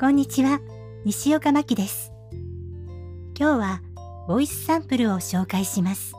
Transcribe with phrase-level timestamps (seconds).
[0.00, 0.60] こんにちは、
[1.04, 2.10] 西岡真希です。
[3.38, 3.82] 今日は
[4.26, 6.14] ボイスサンプルを紹介します。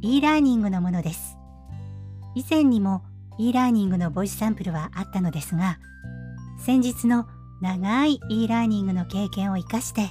[0.00, 1.38] e ラーニングのものです。
[2.34, 3.04] 以前にも
[3.38, 5.78] e ラーニングのボイスサンプルはあったのですが、
[6.58, 7.28] 先日の
[7.60, 10.10] 長い e ラーニングの経験を生かして、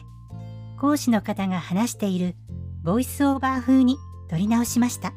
[0.80, 2.38] 講師の方が話している
[2.84, 3.98] ボイスオーバー風に
[4.30, 5.12] 撮り直しました。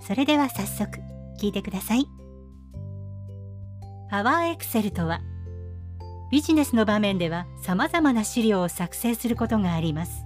[0.00, 0.98] それでは早速
[1.40, 2.08] 聞いてください。
[4.10, 5.20] パワーエクセルとは、
[6.32, 10.24] ビジネスの場面では様々な資料を作成することがあります。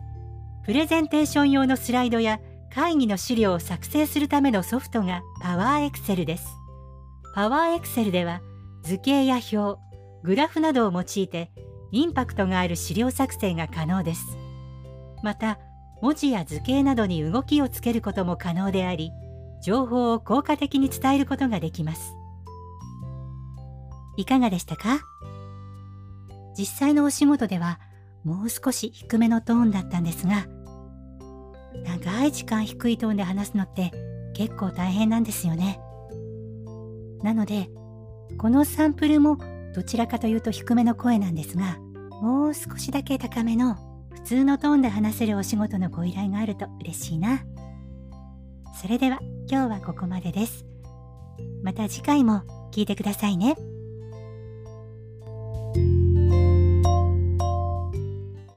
[0.65, 2.38] プレゼンテーション用のスライドや
[2.73, 6.46] 会議の資料を作成するためのソフトがパワーエクセルです。
[7.34, 8.41] パワーエクセルでは
[8.84, 9.80] 図形や表、
[10.23, 11.51] グラフなどを用いて
[11.91, 14.38] インパクトがある資料作成が可能です。
[15.24, 15.59] また、
[16.02, 19.10] 文字や図形などに動きをつけることも可能であり、
[19.60, 22.15] 情報を効果的に伝えることができます。
[24.16, 25.01] いかがでしたか？
[26.59, 27.80] 実際のお仕事では
[28.24, 30.46] もう少し低めのトーンだったんですが、
[31.85, 33.93] 長い時間低いトーンで話すのって
[34.35, 35.80] 結構大変なんですよね。
[37.23, 37.68] なので、
[38.38, 39.38] このサンプルも
[39.74, 41.79] どちらかというと低めの声なんですが、
[42.21, 43.76] もう少しだけ高めの
[44.10, 47.45] 普通のトーンで話せるお仕事のご依頼があると嬉しいな。
[48.80, 50.66] それでは今日はここまでです。
[51.63, 53.57] また次回も聞いてくださいね。